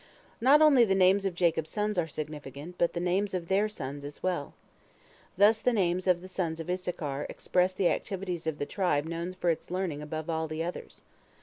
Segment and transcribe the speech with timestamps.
[0.41, 4.03] Not only the names of Jacob's sons are significant, but the names of their sons
[4.03, 4.55] as well.
[5.37, 9.33] Thus the names of the sons of Issachar express the activities of the tribe known
[9.33, 11.03] for its learning above all the others.